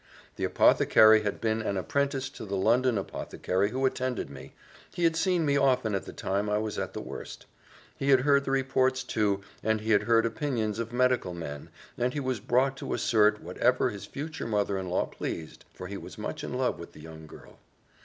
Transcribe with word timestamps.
The 0.35 0.45
apothecary 0.45 1.21
had 1.21 1.39
been 1.39 1.61
an 1.61 1.77
apprentice 1.77 2.27
to 2.29 2.43
the 2.43 2.55
London 2.57 2.97
apothecary 2.97 3.69
who 3.69 3.85
attended 3.85 4.31
me; 4.31 4.55
he 4.91 5.03
had 5.03 5.15
seen 5.15 5.45
me 5.45 5.57
often 5.57 5.93
at 5.93 6.05
the 6.05 6.11
time 6.11 6.49
I 6.49 6.57
was 6.57 6.79
at 6.79 6.93
the 6.93 7.01
worst; 7.01 7.45
he 7.95 8.09
had 8.09 8.21
heard 8.21 8.43
the 8.43 8.49
reports 8.49 9.03
too, 9.03 9.41
and 9.61 9.79
he 9.81 9.91
had 9.91 10.01
heard 10.01 10.25
opinions 10.25 10.79
of 10.79 10.91
medical 10.91 11.35
men, 11.35 11.69
and 11.99 12.13
he 12.15 12.19
was 12.19 12.39
brought 12.39 12.75
to 12.77 12.95
assert 12.95 13.43
whatever 13.43 13.91
his 13.91 14.05
future 14.07 14.47
mother 14.47 14.79
in 14.79 14.89
law 14.89 15.05
pleased, 15.05 15.65
for 15.71 15.85
he 15.85 15.97
was 15.97 16.17
much 16.17 16.43
in 16.43 16.55
love 16.55 16.79
with 16.79 16.93
the 16.93 17.01
young 17.01 17.27
girl. 17.27 17.59